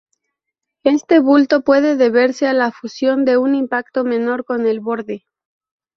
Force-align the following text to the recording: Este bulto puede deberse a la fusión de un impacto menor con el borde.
Este 0.83 1.19
bulto 1.19 1.61
puede 1.61 1.95
deberse 1.95 2.47
a 2.47 2.53
la 2.53 2.71
fusión 2.71 3.23
de 3.23 3.37
un 3.37 3.53
impacto 3.53 4.03
menor 4.03 4.45
con 4.45 4.65
el 4.65 4.79
borde. 4.79 5.25